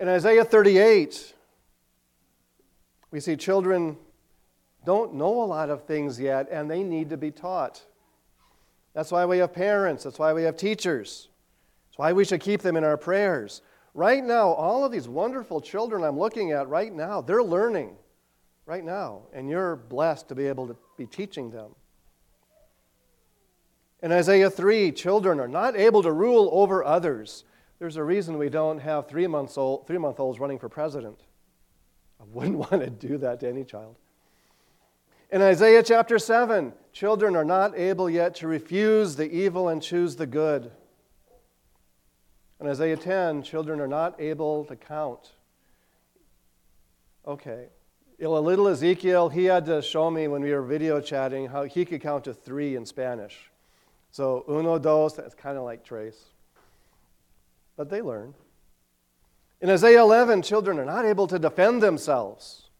In 0.01 0.09
Isaiah 0.09 0.45
38, 0.45 1.35
we 3.11 3.21
see 3.21 3.37
children 3.37 3.97
don't 4.85 5.15
know 5.15 5.43
a 5.43 5.45
lot 5.45 5.71
of 5.71 5.85
things 5.85 6.21
yet 6.21 6.49
and 6.51 6.71
they 6.71 6.83
need 6.83 7.11
to 7.11 7.17
be 7.17 7.31
taught. 7.31 7.83
That's 8.95 9.13
why 9.13 9.27
we 9.27 9.39
have 9.39 9.53
parents, 9.53 10.05
that's 10.05 10.19
why 10.19 10.33
we 10.33 10.43
have 10.43 10.57
teachers. 10.57 11.29
That's 11.91 11.99
why 11.99 12.13
we 12.13 12.25
should 12.25 12.41
keep 12.41 12.63
them 12.63 12.77
in 12.77 12.85
our 12.85 12.97
prayers. 12.97 13.63
Right 13.95 14.23
now, 14.23 14.49
all 14.49 14.85
of 14.85 14.93
these 14.93 15.09
wonderful 15.09 15.61
children 15.61 16.05
I'm 16.05 16.19
looking 16.19 16.53
at 16.53 16.69
right 16.69 16.93
now, 16.93 17.21
they're 17.21 17.43
learning 17.43 17.97
right 18.67 18.85
now, 18.85 19.23
and 19.33 19.49
you're 19.49 19.77
blessed 19.77 20.29
to 20.29 20.35
be 20.35 20.47
able 20.47 20.69
to 20.69 20.77
be 20.97 21.07
teaching 21.07 21.51
them. 21.51 21.75
In 24.03 24.13
Isaiah 24.13 24.51
3, 24.51 24.93
children 24.93 25.41
are 25.41 25.49
not 25.49 25.75
able 25.75 26.03
to 26.03 26.13
rule 26.13 26.49
over 26.53 26.85
others. 26.85 27.45
There's 27.79 27.97
a 27.97 28.05
reason 28.05 28.39
we 28.39 28.49
don't 28.49 28.79
have 28.79 29.09
three 29.09 29.27
month 29.27 29.57
olds 29.57 30.41
running 30.41 30.59
for 30.59 30.69
president. 30.69 31.19
I 32.21 32.25
wouldn't 32.33 32.59
want 32.71 32.83
to 32.83 32.91
do 32.91 33.19
that 33.19 33.41
to 33.41 33.49
any 33.49 33.65
child. 33.65 33.97
In 35.31 35.43
Isaiah 35.43 35.83
chapter 35.83 36.19
7, 36.19 36.73
children 36.93 37.37
are 37.37 37.45
not 37.45 37.77
able 37.77 38.09
yet 38.09 38.35
to 38.37 38.49
refuse 38.49 39.17
the 39.17 39.31
evil 39.31 39.69
and 39.69 39.83
choose 39.83 40.17
the 40.17 40.27
good. 40.27 40.71
In 42.61 42.67
Isaiah 42.67 42.97
10, 42.97 43.43
children 43.43 43.79
are 43.81 43.89
not 43.89 44.21
able 44.21 44.65
to 44.65 44.75
count. 44.75 45.33
Okay. 47.27 47.67
Little 48.19 48.69
Ezekiel, 48.69 49.29
he 49.29 49.45
had 49.45 49.67
to 49.67 49.81
show 49.83 50.11
me 50.11 50.27
when 50.27 50.43
we 50.43 50.53
were 50.53 50.63
video 50.63 51.01
chatting 51.01 51.47
how 51.47 51.65
he 51.65 51.85
could 51.85 52.01
count 52.01 52.25
to 52.25 52.35
three 52.35 52.75
in 52.75 52.85
Spanish. 52.85 53.51
So, 54.11 54.45
uno, 54.49 54.79
dos, 54.79 55.15
that's 55.15 55.35
kind 55.35 55.59
of 55.59 55.65
like 55.65 55.85
trace. 55.85 56.25
But 57.77 57.91
they 57.91 58.01
learn. 58.03 58.35
In 59.61 59.71
Isaiah 59.71 60.03
11, 60.03 60.43
children 60.43 60.79
are 60.79 60.85
not 60.85 61.05
able 61.05 61.27
to 61.27 61.39
defend 61.39 61.83
themselves. 61.83 62.71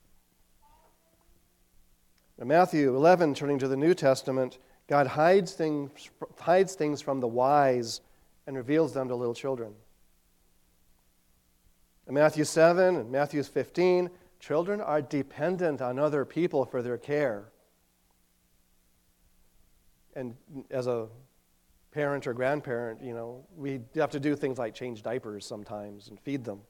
In 2.41 2.47
Matthew 2.47 2.95
11, 2.95 3.35
turning 3.35 3.59
to 3.59 3.67
the 3.67 3.77
New 3.77 3.95
Testament, 3.95 4.59
God 4.87 5.09
hides 5.09 5.53
things, 5.53 6.11
hides 6.39 6.75
things 6.75 7.01
from 7.01 7.19
the 7.21 7.27
wise 7.27 8.01
and 8.47 8.57
reveals 8.57 8.95
them 8.95 9.09
to 9.09 9.17
little 9.17 9.35
children. 9.35 9.73
In 12.07 12.15
Matthew 12.15 12.45
7 12.45 12.97
and 12.97 13.11
Matthew 13.11 13.43
15, 13.43 14.09
children 14.39 14.81
are 14.81 15.03
dependent 15.03 15.83
on 15.83 15.99
other 15.99 16.25
people 16.25 16.65
for 16.65 16.81
their 16.81 16.97
care. 16.97 17.51
And 20.15 20.37
as 20.71 20.87
a 20.87 21.09
parent 21.99 22.29
or 22.29 22.33
grandparent, 22.33 23.03
you 23.03 23.13
know, 23.13 23.45
we 23.57 23.81
have 23.97 24.11
to 24.11 24.21
do 24.21 24.37
things 24.37 24.57
like 24.57 24.73
change 24.73 25.03
diapers 25.03 25.45
sometimes 25.45 26.07
and 26.07 26.21
feed 26.21 26.45
them. 26.45 26.61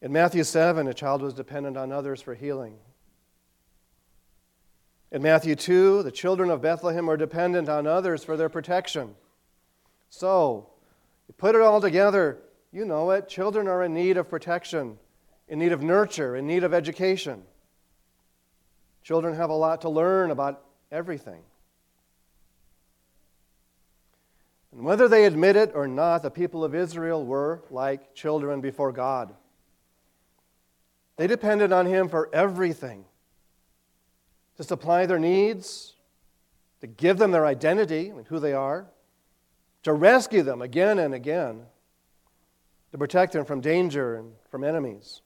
In 0.00 0.10
Matthew 0.10 0.42
7, 0.42 0.88
a 0.88 0.94
child 0.94 1.20
was 1.20 1.34
dependent 1.34 1.76
on 1.76 1.92
others 1.92 2.22
for 2.22 2.34
healing. 2.34 2.78
In 5.12 5.20
Matthew 5.20 5.54
2, 5.54 6.02
the 6.02 6.10
children 6.10 6.48
of 6.48 6.62
Bethlehem 6.62 7.10
are 7.10 7.18
dependent 7.18 7.68
on 7.68 7.86
others 7.86 8.24
for 8.24 8.38
their 8.38 8.48
protection. 8.48 9.14
So, 10.08 10.70
you 11.28 11.34
put 11.36 11.54
it 11.54 11.60
all 11.60 11.82
together, 11.82 12.38
you 12.72 12.86
know 12.86 13.10
it. 13.10 13.28
Children 13.28 13.68
are 13.68 13.82
in 13.82 13.92
need 13.92 14.16
of 14.16 14.30
protection, 14.30 14.96
in 15.46 15.58
need 15.58 15.72
of 15.72 15.82
nurture, 15.82 16.36
in 16.36 16.46
need 16.46 16.64
of 16.64 16.72
education. 16.72 17.42
Children 19.02 19.34
have 19.34 19.50
a 19.50 19.54
lot 19.54 19.82
to 19.82 19.90
learn 19.90 20.30
about 20.30 20.64
everything. 20.90 21.42
And 24.76 24.84
whether 24.84 25.08
they 25.08 25.24
admit 25.24 25.56
it 25.56 25.72
or 25.74 25.88
not, 25.88 26.22
the 26.22 26.30
people 26.30 26.62
of 26.62 26.74
Israel 26.74 27.24
were 27.24 27.62
like 27.70 28.14
children 28.14 28.60
before 28.60 28.92
God. 28.92 29.34
They 31.16 31.26
depended 31.26 31.72
on 31.72 31.86
Him 31.86 32.10
for 32.10 32.28
everything 32.30 33.06
to 34.58 34.64
supply 34.64 35.06
their 35.06 35.18
needs, 35.18 35.94
to 36.82 36.86
give 36.86 37.16
them 37.16 37.30
their 37.30 37.46
identity, 37.46 38.12
mean, 38.12 38.26
who 38.26 38.38
they 38.38 38.52
are, 38.52 38.86
to 39.82 39.94
rescue 39.94 40.42
them 40.42 40.60
again 40.60 40.98
and 40.98 41.14
again, 41.14 41.62
to 42.92 42.98
protect 42.98 43.32
them 43.32 43.46
from 43.46 43.62
danger 43.62 44.16
and 44.16 44.32
from 44.50 44.62
enemies. 44.62 45.22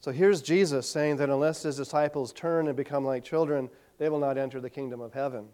So 0.00 0.10
here's 0.10 0.42
Jesus 0.42 0.88
saying 0.88 1.18
that 1.18 1.30
unless 1.30 1.62
his 1.62 1.76
disciples 1.76 2.32
turn 2.32 2.66
and 2.66 2.76
become 2.76 3.04
like 3.04 3.22
children, 3.22 3.70
they 3.98 4.08
will 4.08 4.18
not 4.18 4.36
enter 4.36 4.60
the 4.60 4.70
kingdom 4.70 5.00
of 5.00 5.12
heaven. 5.12 5.46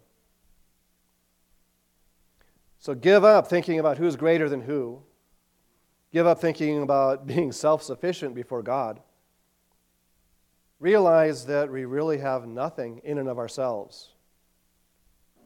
So 2.84 2.94
give 2.94 3.24
up 3.24 3.46
thinking 3.46 3.78
about 3.80 3.96
who's 3.96 4.14
greater 4.14 4.46
than 4.46 4.60
who. 4.60 5.00
Give 6.12 6.26
up 6.26 6.38
thinking 6.38 6.82
about 6.82 7.26
being 7.26 7.50
self 7.50 7.82
sufficient 7.82 8.34
before 8.34 8.62
God. 8.62 9.00
Realize 10.80 11.46
that 11.46 11.72
we 11.72 11.86
really 11.86 12.18
have 12.18 12.46
nothing 12.46 13.00
in 13.02 13.16
and 13.16 13.26
of 13.26 13.38
ourselves. 13.38 14.10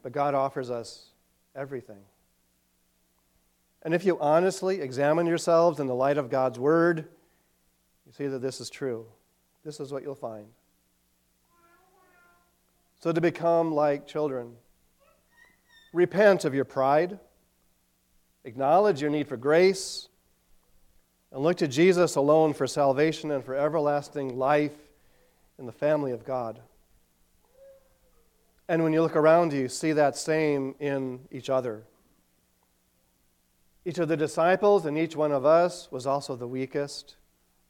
But 0.02 0.10
God 0.10 0.34
offers 0.34 0.68
us 0.68 1.10
everything. 1.54 2.00
And 3.82 3.94
if 3.94 4.04
you 4.04 4.18
honestly 4.18 4.80
examine 4.80 5.28
yourselves 5.28 5.78
in 5.78 5.86
the 5.86 5.94
light 5.94 6.18
of 6.18 6.30
God's 6.30 6.58
Word, 6.58 7.08
you 8.04 8.10
see 8.10 8.26
that 8.26 8.40
this 8.40 8.60
is 8.60 8.68
true. 8.68 9.06
This 9.64 9.78
is 9.78 9.92
what 9.92 10.02
you'll 10.02 10.16
find. 10.16 10.46
So, 12.98 13.12
to 13.12 13.20
become 13.20 13.72
like 13.72 14.08
children, 14.08 14.56
repent 15.92 16.44
of 16.44 16.52
your 16.52 16.64
pride, 16.64 17.20
acknowledge 18.48 19.00
your 19.00 19.10
need 19.10 19.28
for 19.28 19.36
grace, 19.36 20.08
and 21.30 21.42
look 21.42 21.58
to 21.58 21.68
Jesus 21.68 22.16
alone 22.16 22.54
for 22.54 22.66
salvation 22.66 23.30
and 23.30 23.44
for 23.44 23.54
everlasting 23.54 24.38
life 24.38 24.76
in 25.58 25.66
the 25.66 25.72
family 25.72 26.12
of 26.12 26.24
God. 26.24 26.60
And 28.68 28.82
when 28.82 28.92
you 28.92 29.02
look 29.02 29.16
around 29.16 29.52
you, 29.52 29.68
see 29.68 29.92
that 29.92 30.16
same 30.16 30.74
in 30.80 31.20
each 31.30 31.50
other. 31.50 31.84
Each 33.84 33.98
of 33.98 34.08
the 34.08 34.16
disciples 34.16 34.86
and 34.86 34.98
each 34.98 35.16
one 35.16 35.32
of 35.32 35.44
us 35.46 35.90
was 35.90 36.06
also 36.06 36.34
the 36.34 36.48
weakest, 36.48 37.16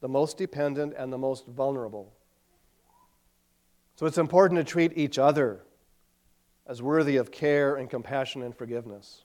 the 0.00 0.08
most 0.08 0.38
dependent, 0.38 0.94
and 0.96 1.12
the 1.12 1.18
most 1.18 1.46
vulnerable. 1.46 2.12
So 3.96 4.06
it's 4.06 4.18
important 4.18 4.58
to 4.58 4.64
treat 4.64 4.96
each 4.96 5.18
other 5.18 5.60
as 6.66 6.82
worthy 6.82 7.16
of 7.16 7.32
care 7.32 7.76
and 7.76 7.90
compassion 7.90 8.42
and 8.42 8.56
forgiveness. 8.56 9.24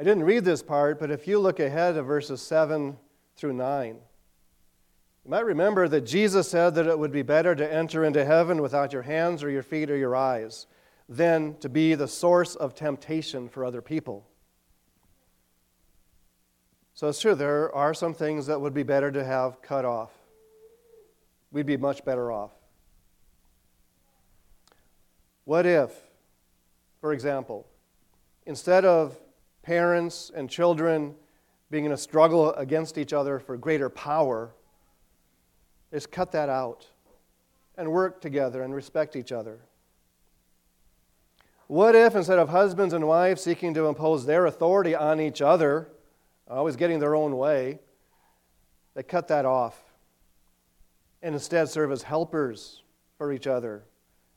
I 0.00 0.02
didn't 0.02 0.24
read 0.24 0.46
this 0.46 0.62
part, 0.62 0.98
but 0.98 1.10
if 1.10 1.28
you 1.28 1.38
look 1.38 1.60
ahead 1.60 1.98
of 1.98 2.06
verses 2.06 2.40
7 2.40 2.96
through 3.36 3.52
9, 3.52 3.96
you 5.24 5.30
might 5.30 5.44
remember 5.44 5.88
that 5.88 6.06
Jesus 6.06 6.48
said 6.48 6.74
that 6.76 6.86
it 6.86 6.98
would 6.98 7.12
be 7.12 7.20
better 7.20 7.54
to 7.54 7.70
enter 7.70 8.02
into 8.02 8.24
heaven 8.24 8.62
without 8.62 8.94
your 8.94 9.02
hands 9.02 9.44
or 9.44 9.50
your 9.50 9.62
feet 9.62 9.90
or 9.90 9.98
your 9.98 10.16
eyes 10.16 10.66
than 11.06 11.54
to 11.58 11.68
be 11.68 11.94
the 11.94 12.08
source 12.08 12.54
of 12.54 12.74
temptation 12.74 13.46
for 13.46 13.62
other 13.62 13.82
people. 13.82 14.26
So 16.94 17.08
it's 17.10 17.20
true, 17.20 17.34
there 17.34 17.70
are 17.74 17.92
some 17.92 18.14
things 18.14 18.46
that 18.46 18.58
would 18.58 18.72
be 18.72 18.84
better 18.84 19.12
to 19.12 19.22
have 19.22 19.60
cut 19.60 19.84
off. 19.84 20.12
We'd 21.52 21.66
be 21.66 21.76
much 21.76 22.06
better 22.06 22.32
off. 22.32 22.52
What 25.44 25.66
if, 25.66 25.92
for 27.02 27.12
example, 27.12 27.66
instead 28.46 28.86
of 28.86 29.20
parents 29.62 30.30
and 30.34 30.48
children 30.48 31.14
being 31.70 31.84
in 31.84 31.92
a 31.92 31.96
struggle 31.96 32.52
against 32.54 32.98
each 32.98 33.12
other 33.12 33.38
for 33.38 33.56
greater 33.56 33.88
power, 33.88 34.50
is 35.92 36.06
cut 36.06 36.32
that 36.32 36.48
out 36.48 36.86
and 37.76 37.90
work 37.90 38.20
together 38.20 38.62
and 38.62 38.74
respect 38.74 39.16
each 39.16 39.32
other? 39.32 39.60
What 41.66 41.94
if, 41.94 42.16
instead 42.16 42.40
of 42.40 42.48
husbands 42.48 42.94
and 42.94 43.06
wives 43.06 43.42
seeking 43.42 43.74
to 43.74 43.86
impose 43.86 44.26
their 44.26 44.46
authority 44.46 44.94
on 44.94 45.20
each 45.20 45.40
other, 45.40 45.88
always 46.48 46.74
getting 46.74 46.98
their 46.98 47.14
own 47.14 47.36
way, 47.36 47.78
they 48.94 49.04
cut 49.04 49.28
that 49.28 49.44
off 49.44 49.80
and 51.22 51.34
instead 51.34 51.68
serve 51.68 51.92
as 51.92 52.02
helpers 52.02 52.82
for 53.18 53.32
each 53.32 53.46
other 53.46 53.84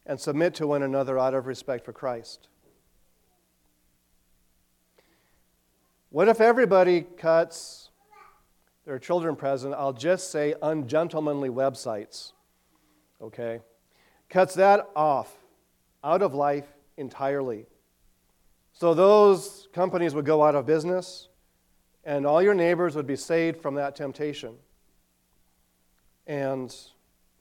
and 0.05 0.19
submit 0.19 0.53
to 0.55 0.67
one 0.67 0.83
another 0.83 1.17
out 1.17 1.33
of 1.33 1.47
respect 1.47 1.85
for 1.85 1.93
Christ? 1.93 2.49
What 6.13 6.27
if 6.27 6.39
everybody 6.39 7.01
cuts, 7.01 7.89
there 8.85 8.93
are 8.93 8.99
children 8.99 9.35
present, 9.35 9.73
I'll 9.73 9.93
just 9.93 10.29
say 10.29 10.53
ungentlemanly 10.61 11.49
websites, 11.49 12.33
okay? 13.19 13.61
Cuts 14.29 14.53
that 14.53 14.87
off 14.95 15.35
out 16.03 16.21
of 16.21 16.35
life 16.35 16.67
entirely. 16.97 17.65
So 18.73 18.93
those 18.93 19.67
companies 19.73 20.13
would 20.13 20.23
go 20.23 20.43
out 20.43 20.53
of 20.53 20.67
business, 20.67 21.29
and 22.03 22.27
all 22.27 22.43
your 22.43 22.53
neighbors 22.53 22.95
would 22.95 23.07
be 23.07 23.15
saved 23.15 23.59
from 23.59 23.73
that 23.73 23.95
temptation. 23.95 24.53
And 26.27 26.75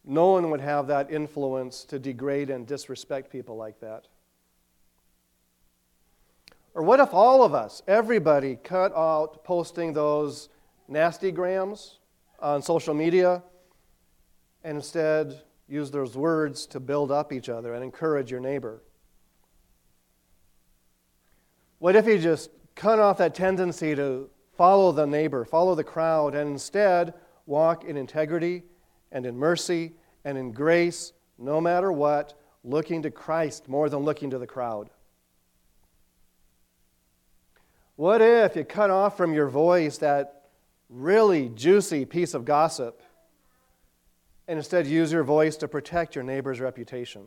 no 0.03 0.31
one 0.31 0.51
would 0.51 0.63
have 0.63 0.87
that 0.87 1.11
influence 1.11 1.85
to 1.85 1.99
degrade 1.99 2.49
and 2.49 2.67
disrespect 2.67 3.31
people 3.31 3.59
like 3.59 3.81
that. 3.81 4.09
Or 6.75 6.83
what 6.83 7.01
if 7.01 7.13
all 7.13 7.43
of 7.43 7.55
us, 7.55 7.83
everybody, 7.87 8.57
cut 8.57 8.95
out 8.97 9.45
posting 9.45 9.93
those 9.93 10.49
nasty 10.89 11.31
grams 11.31 11.99
on 12.41 12.63
social 12.63 12.95
media 12.95 13.43
and 14.65 14.77
instead 14.77 15.43
use 15.69 15.91
those 15.91 16.17
words 16.17 16.67
to 16.67 16.81
build 16.81 17.11
up 17.11 17.33
each 17.33 17.49
other 17.49 17.75
and 17.75 17.85
encourage 17.85 18.31
your 18.31 18.41
neighbor? 18.41 18.83
What 21.79 21.97
if 21.97 22.07
you 22.07 22.19
just 22.19 22.51
cut 22.75 22.99
off 22.99 23.19
that 23.19 23.35
tendency 23.35 23.95
to 23.95 24.31
follow 24.57 24.93
the 24.93 25.07
neighbor, 25.07 25.45
follow 25.45 25.75
the 25.75 25.85
crowd, 25.85 26.35
and 26.35 26.51
instead 26.51 27.15
walk 27.47 27.85
in 27.85 27.97
integrity 27.97 28.63
and 29.11 29.27
in 29.27 29.37
mercy 29.37 29.93
and 30.25 30.39
in 30.39 30.53
grace, 30.53 31.13
no 31.39 31.61
matter 31.61 31.91
what, 31.91 32.35
looking 32.65 33.03
to 33.03 33.11
Christ 33.11 33.69
more 33.69 33.89
than 33.89 34.01
looking 34.01 34.31
to 34.31 34.39
the 34.39 34.47
crowd? 34.47 34.91
What 38.03 38.21
if 38.21 38.57
you 38.57 38.65
cut 38.65 38.91
off 38.91 39.17
from 39.17 39.33
your 39.33 39.47
voice 39.47 39.99
that 39.99 40.47
really 40.91 41.49
juicy 41.51 42.05
piece 42.05 42.35
of 42.35 42.45
gossip 42.45 43.01
and 44.49 44.59
instead 44.59 44.89
use 44.89 45.13
your 45.13 45.23
voice 45.23 45.57
to 45.59 45.69
protect 45.69 46.17
your 46.17 46.25
neighbor's 46.25 46.59
reputation? 46.59 47.27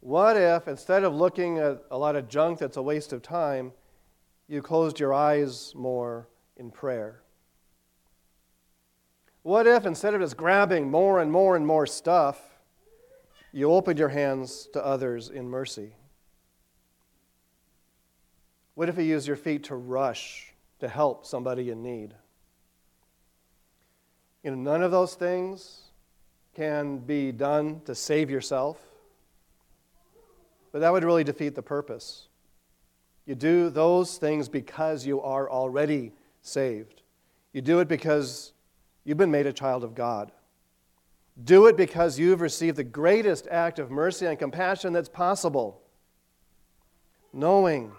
What 0.00 0.38
if, 0.38 0.66
instead 0.66 1.04
of 1.04 1.14
looking 1.14 1.58
at 1.58 1.82
a 1.90 1.98
lot 1.98 2.16
of 2.16 2.26
junk 2.26 2.58
that's 2.58 2.78
a 2.78 2.82
waste 2.82 3.12
of 3.12 3.20
time, 3.20 3.72
you 4.48 4.62
closed 4.62 4.98
your 4.98 5.12
eyes 5.12 5.74
more 5.74 6.26
in 6.56 6.70
prayer? 6.70 7.20
What 9.42 9.66
if, 9.66 9.84
instead 9.84 10.14
of 10.14 10.22
just 10.22 10.38
grabbing 10.38 10.90
more 10.90 11.20
and 11.20 11.30
more 11.30 11.54
and 11.54 11.66
more 11.66 11.86
stuff, 11.86 12.40
you 13.52 13.70
opened 13.70 13.98
your 13.98 14.08
hands 14.08 14.70
to 14.72 14.82
others 14.82 15.28
in 15.28 15.50
mercy? 15.50 15.92
What 18.78 18.88
if 18.88 18.96
you 18.96 19.02
use 19.02 19.26
your 19.26 19.34
feet 19.34 19.64
to 19.64 19.74
rush 19.74 20.54
to 20.78 20.86
help 20.86 21.26
somebody 21.26 21.70
in 21.70 21.82
need? 21.82 22.14
You 24.44 24.52
know, 24.52 24.56
none 24.56 24.84
of 24.84 24.92
those 24.92 25.16
things 25.16 25.80
can 26.54 26.98
be 26.98 27.32
done 27.32 27.80
to 27.86 27.94
save 27.96 28.30
yourself, 28.30 28.78
but 30.70 30.78
that 30.78 30.92
would 30.92 31.02
really 31.02 31.24
defeat 31.24 31.56
the 31.56 31.62
purpose. 31.62 32.28
You 33.26 33.34
do 33.34 33.68
those 33.68 34.16
things 34.16 34.48
because 34.48 35.04
you 35.04 35.20
are 35.22 35.50
already 35.50 36.12
saved. 36.42 37.02
You 37.52 37.62
do 37.62 37.80
it 37.80 37.88
because 37.88 38.52
you've 39.02 39.18
been 39.18 39.32
made 39.32 39.46
a 39.48 39.52
child 39.52 39.82
of 39.82 39.96
God. 39.96 40.30
Do 41.42 41.66
it 41.66 41.76
because 41.76 42.16
you've 42.16 42.40
received 42.40 42.76
the 42.76 42.84
greatest 42.84 43.48
act 43.50 43.80
of 43.80 43.90
mercy 43.90 44.26
and 44.26 44.38
compassion 44.38 44.92
that's 44.92 45.08
possible, 45.08 45.82
knowing 47.32 47.90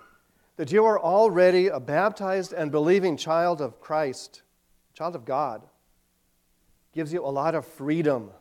that 0.60 0.74
you 0.74 0.84
are 0.84 1.00
already 1.00 1.68
a 1.68 1.80
baptized 1.80 2.52
and 2.52 2.70
believing 2.70 3.16
child 3.16 3.62
of 3.62 3.80
Christ, 3.80 4.42
child 4.94 5.16
of 5.16 5.24
God, 5.24 5.66
gives 6.94 7.14
you 7.14 7.24
a 7.24 7.32
lot 7.32 7.56
of 7.56 7.66
freedom 7.66 8.32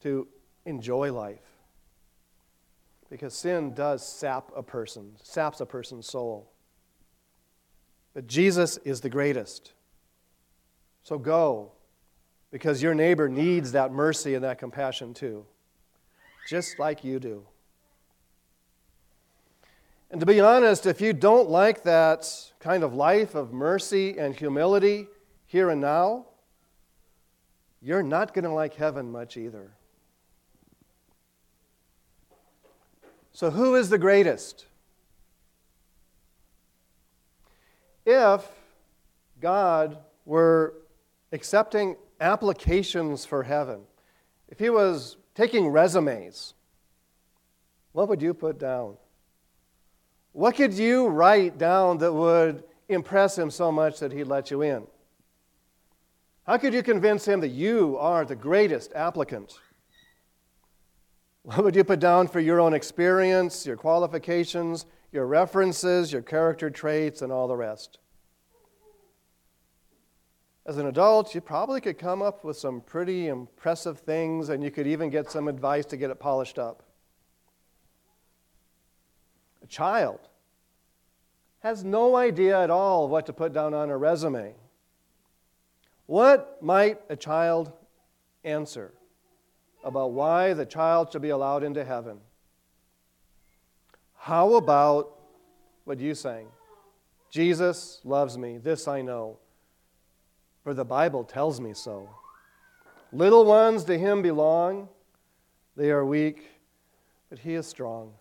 to 0.00 0.28
enjoy 0.64 1.12
life. 1.12 1.42
Because 3.10 3.34
sin 3.34 3.74
does 3.74 4.06
sap 4.06 4.52
a 4.54 4.62
person, 4.62 5.16
saps 5.24 5.60
a 5.60 5.66
person's 5.66 6.06
soul. 6.06 6.52
But 8.14 8.28
Jesus 8.28 8.76
is 8.84 9.00
the 9.00 9.10
greatest. 9.10 9.72
So 11.02 11.18
go, 11.18 11.72
because 12.52 12.80
your 12.80 12.94
neighbor 12.94 13.28
needs 13.28 13.72
that 13.72 13.90
mercy 13.90 14.36
and 14.36 14.44
that 14.44 14.60
compassion 14.60 15.14
too, 15.14 15.44
just 16.48 16.78
like 16.78 17.02
you 17.02 17.18
do. 17.18 17.44
And 20.10 20.18
to 20.18 20.26
be 20.26 20.40
honest, 20.40 20.86
if 20.86 21.00
you 21.00 21.12
don't 21.12 21.48
like 21.48 21.84
that 21.84 22.28
kind 22.58 22.82
of 22.82 22.94
life 22.94 23.34
of 23.36 23.52
mercy 23.52 24.18
and 24.18 24.34
humility 24.34 25.06
here 25.46 25.70
and 25.70 25.80
now, 25.80 26.26
you're 27.80 28.02
not 28.02 28.34
going 28.34 28.44
to 28.44 28.50
like 28.50 28.74
heaven 28.74 29.10
much 29.12 29.36
either. 29.36 29.70
So, 33.32 33.50
who 33.50 33.76
is 33.76 33.88
the 33.88 33.98
greatest? 33.98 34.66
If 38.04 38.46
God 39.40 39.98
were 40.26 40.74
accepting 41.32 41.96
applications 42.20 43.24
for 43.24 43.44
heaven, 43.44 43.82
if 44.48 44.58
He 44.58 44.68
was 44.68 45.16
taking 45.34 45.68
resumes, 45.68 46.54
what 47.92 48.08
would 48.08 48.20
you 48.20 48.34
put 48.34 48.58
down? 48.58 48.96
What 50.32 50.54
could 50.54 50.74
you 50.74 51.08
write 51.08 51.58
down 51.58 51.98
that 51.98 52.12
would 52.12 52.62
impress 52.88 53.36
him 53.36 53.50
so 53.50 53.72
much 53.72 53.98
that 54.00 54.12
he'd 54.12 54.24
let 54.24 54.50
you 54.50 54.62
in? 54.62 54.86
How 56.44 56.56
could 56.56 56.72
you 56.72 56.82
convince 56.82 57.26
him 57.26 57.40
that 57.40 57.48
you 57.48 57.96
are 57.98 58.24
the 58.24 58.36
greatest 58.36 58.92
applicant? 58.94 59.58
What 61.42 61.64
would 61.64 61.74
you 61.74 61.84
put 61.84 62.00
down 62.00 62.28
for 62.28 62.40
your 62.40 62.60
own 62.60 62.74
experience, 62.74 63.66
your 63.66 63.76
qualifications, 63.76 64.86
your 65.10 65.26
references, 65.26 66.12
your 66.12 66.22
character 66.22 66.70
traits, 66.70 67.22
and 67.22 67.32
all 67.32 67.48
the 67.48 67.56
rest? 67.56 67.98
As 70.66 70.76
an 70.76 70.86
adult, 70.86 71.34
you 71.34 71.40
probably 71.40 71.80
could 71.80 71.98
come 71.98 72.22
up 72.22 72.44
with 72.44 72.56
some 72.56 72.80
pretty 72.82 73.28
impressive 73.28 73.98
things, 73.98 74.50
and 74.50 74.62
you 74.62 74.70
could 74.70 74.86
even 74.86 75.10
get 75.10 75.30
some 75.30 75.48
advice 75.48 75.86
to 75.86 75.96
get 75.96 76.10
it 76.10 76.20
polished 76.20 76.58
up 76.58 76.89
child, 79.70 80.20
has 81.60 81.84
no 81.84 82.16
idea 82.16 82.60
at 82.60 82.70
all 82.70 83.08
what 83.08 83.26
to 83.26 83.32
put 83.32 83.52
down 83.52 83.72
on 83.72 83.88
a 83.88 83.96
resume. 83.96 84.54
What 86.06 86.62
might 86.62 87.00
a 87.08 87.16
child 87.16 87.72
answer 88.44 88.92
about 89.84 90.12
why 90.12 90.52
the 90.54 90.66
child 90.66 91.12
should 91.12 91.22
be 91.22 91.30
allowed 91.30 91.62
into 91.62 91.84
heaven? 91.84 92.18
How 94.16 94.54
about 94.54 95.18
what 95.84 96.00
you 96.00 96.14
sang? 96.14 96.48
Jesus 97.30 98.00
loves 98.04 98.36
me, 98.36 98.58
this 98.58 98.88
I 98.88 99.02
know, 99.02 99.38
for 100.64 100.74
the 100.74 100.84
Bible 100.84 101.24
tells 101.24 101.60
me 101.60 101.72
so. 101.74 102.08
Little 103.12 103.44
ones 103.44 103.84
to 103.84 103.98
him 103.98 104.20
belong, 104.20 104.88
they 105.76 105.90
are 105.90 106.04
weak, 106.04 106.50
but 107.28 107.38
he 107.38 107.54
is 107.54 107.66
strong. 107.66 108.12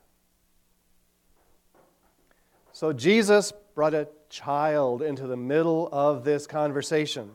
So 2.79 2.93
Jesus 2.93 3.51
brought 3.75 3.93
a 3.93 4.07
child 4.29 5.01
into 5.01 5.27
the 5.27 5.35
middle 5.35 5.89
of 5.91 6.23
this 6.23 6.47
conversation. 6.47 7.29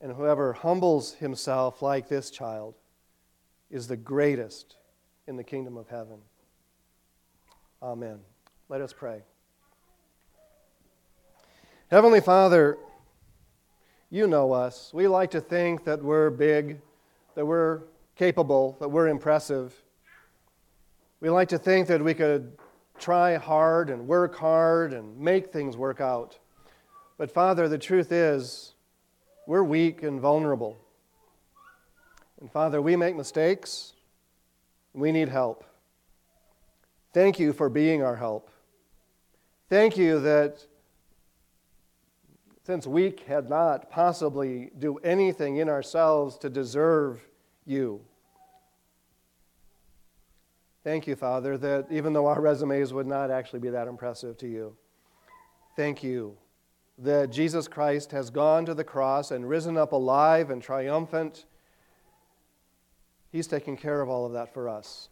And 0.00 0.12
whoever 0.12 0.52
humbles 0.52 1.14
himself 1.14 1.82
like 1.82 2.08
this 2.08 2.30
child 2.30 2.76
is 3.68 3.88
the 3.88 3.96
greatest 3.96 4.76
in 5.26 5.34
the 5.34 5.42
kingdom 5.42 5.76
of 5.76 5.88
heaven. 5.88 6.18
Amen. 7.82 8.20
Let 8.68 8.80
us 8.80 8.92
pray. 8.92 9.22
Heavenly 11.90 12.20
Father, 12.20 12.78
you 14.08 14.28
know 14.28 14.52
us. 14.52 14.92
We 14.94 15.08
like 15.08 15.32
to 15.32 15.40
think 15.40 15.82
that 15.82 16.00
we're 16.00 16.30
big, 16.30 16.80
that 17.34 17.44
we're 17.44 17.80
capable, 18.14 18.76
that 18.78 18.88
we're 18.88 19.08
impressive. 19.08 19.74
We 21.18 21.28
like 21.28 21.48
to 21.48 21.58
think 21.58 21.88
that 21.88 22.00
we 22.00 22.14
could 22.14 22.52
try 22.98 23.36
hard 23.36 23.90
and 23.90 24.06
work 24.06 24.36
hard 24.36 24.92
and 24.92 25.18
make 25.18 25.52
things 25.52 25.76
work 25.76 26.00
out. 26.00 26.38
But 27.18 27.30
Father, 27.30 27.68
the 27.68 27.78
truth 27.78 28.12
is, 28.12 28.74
we're 29.46 29.62
weak 29.62 30.02
and 30.02 30.20
vulnerable. 30.20 30.78
And 32.40 32.50
Father, 32.50 32.80
we 32.80 32.96
make 32.96 33.16
mistakes. 33.16 33.92
We 34.92 35.12
need 35.12 35.28
help. 35.28 35.64
Thank 37.12 37.38
you 37.38 37.52
for 37.52 37.68
being 37.68 38.02
our 38.02 38.16
help. 38.16 38.50
Thank 39.68 39.96
you 39.96 40.20
that 40.20 40.66
since 42.64 42.86
we 42.86 43.10
cannot 43.10 43.90
possibly 43.90 44.70
do 44.78 44.96
anything 44.98 45.56
in 45.56 45.68
ourselves 45.68 46.38
to 46.38 46.48
deserve 46.48 47.20
you, 47.66 48.00
thank 50.84 51.06
you, 51.06 51.16
Father, 51.16 51.58
that 51.58 51.86
even 51.90 52.12
though 52.12 52.26
our 52.26 52.40
resumes 52.40 52.92
would 52.92 53.06
not 53.06 53.30
actually 53.30 53.60
be 53.60 53.70
that 53.70 53.88
impressive 53.88 54.36
to 54.38 54.46
you, 54.46 54.76
thank 55.74 56.02
you 56.02 56.36
that 56.98 57.30
Jesus 57.30 57.66
Christ 57.66 58.12
has 58.12 58.30
gone 58.30 58.64
to 58.66 58.74
the 58.74 58.84
cross 58.84 59.30
and 59.30 59.48
risen 59.48 59.76
up 59.76 59.92
alive 59.92 60.50
and 60.50 60.62
triumphant. 60.62 61.46
He's 63.32 63.48
taken 63.48 63.76
care 63.76 64.00
of 64.00 64.08
all 64.08 64.26
of 64.26 64.32
that 64.34 64.54
for 64.54 64.68
us. 64.68 65.08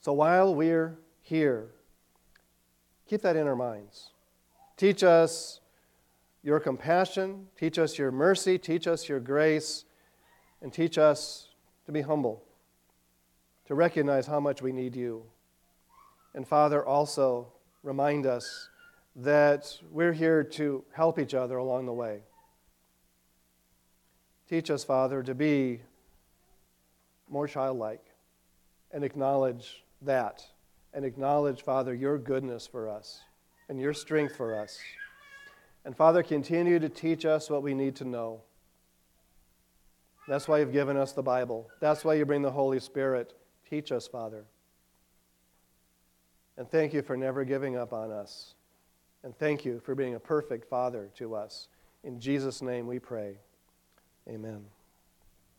So 0.00 0.12
while 0.12 0.54
we're 0.54 0.98
here, 1.22 1.70
keep 3.06 3.22
that 3.22 3.36
in 3.36 3.46
our 3.46 3.56
minds. 3.56 4.10
Teach 4.76 5.02
us 5.02 5.60
your 6.42 6.58
compassion, 6.58 7.46
teach 7.56 7.78
us 7.78 7.96
your 7.96 8.10
mercy, 8.10 8.58
teach 8.58 8.86
us 8.86 9.08
your 9.08 9.20
grace, 9.20 9.84
and 10.60 10.72
teach 10.72 10.98
us 10.98 11.48
to 11.86 11.92
be 11.92 12.00
humble, 12.00 12.42
to 13.72 13.76
recognize 13.76 14.26
how 14.26 14.38
much 14.38 14.60
we 14.60 14.70
need 14.70 14.94
you. 14.94 15.22
And 16.34 16.46
Father, 16.46 16.84
also 16.84 17.46
remind 17.82 18.26
us 18.26 18.68
that 19.16 19.78
we're 19.90 20.12
here 20.12 20.44
to 20.44 20.84
help 20.92 21.18
each 21.18 21.32
other 21.32 21.56
along 21.56 21.86
the 21.86 21.92
way. 21.94 22.20
Teach 24.46 24.70
us, 24.70 24.84
Father, 24.84 25.22
to 25.22 25.34
be 25.34 25.80
more 27.30 27.48
childlike 27.48 28.04
and 28.92 29.04
acknowledge 29.04 29.82
that. 30.02 30.44
And 30.92 31.06
acknowledge, 31.06 31.62
Father, 31.62 31.94
your 31.94 32.18
goodness 32.18 32.66
for 32.66 32.90
us 32.90 33.22
and 33.70 33.80
your 33.80 33.94
strength 33.94 34.36
for 34.36 34.54
us. 34.54 34.78
And 35.86 35.96
Father, 35.96 36.22
continue 36.22 36.78
to 36.78 36.90
teach 36.90 37.24
us 37.24 37.48
what 37.48 37.62
we 37.62 37.72
need 37.72 37.96
to 37.96 38.04
know. 38.04 38.42
That's 40.28 40.46
why 40.46 40.58
you've 40.58 40.74
given 40.74 40.98
us 40.98 41.12
the 41.12 41.22
Bible. 41.22 41.70
That's 41.80 42.04
why 42.04 42.12
you 42.12 42.26
bring 42.26 42.42
the 42.42 42.50
Holy 42.50 42.78
Spirit. 42.78 43.32
Teach 43.72 43.90
us, 43.90 44.06
Father. 44.06 44.44
And 46.58 46.70
thank 46.70 46.92
you 46.92 47.00
for 47.00 47.16
never 47.16 47.42
giving 47.42 47.74
up 47.74 47.94
on 47.94 48.10
us. 48.10 48.52
And 49.22 49.34
thank 49.38 49.64
you 49.64 49.80
for 49.80 49.94
being 49.94 50.14
a 50.14 50.20
perfect 50.20 50.68
Father 50.68 51.08
to 51.16 51.34
us. 51.34 51.68
In 52.04 52.20
Jesus' 52.20 52.60
name 52.60 52.86
we 52.86 52.98
pray. 52.98 53.38
Amen. 54.28 54.66